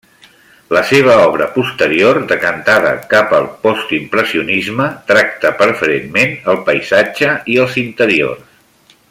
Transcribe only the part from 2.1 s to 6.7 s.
decantada cap al postimpressionisme, tracta preferentment el